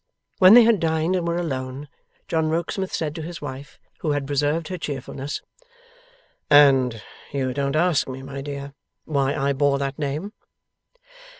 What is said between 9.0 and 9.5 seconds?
why